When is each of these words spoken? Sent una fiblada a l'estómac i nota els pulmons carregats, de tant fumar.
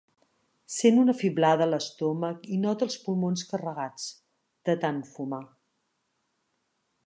Sent 0.75 0.95
una 1.01 1.13
fiblada 1.17 1.63
a 1.65 1.67
l'estómac 1.73 2.49
i 2.57 2.57
nota 2.63 2.87
els 2.89 2.97
pulmons 3.03 3.45
carregats, 3.53 4.09
de 4.71 4.79
tant 4.87 5.01
fumar. 5.15 5.43